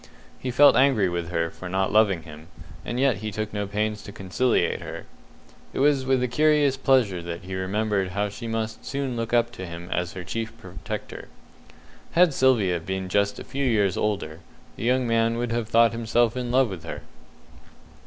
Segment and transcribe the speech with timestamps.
[0.39, 2.47] He felt angry with her for not loving him,
[2.83, 5.05] and yet he took no pains to conciliate her.
[5.73, 9.51] It was with a curious pleasure that he remembered how she must soon look up
[9.51, 11.27] to him as her chief protector.
[12.13, 14.39] Had Sylvia been just a few years older,
[14.75, 17.03] the young man would have thought himself in love with her.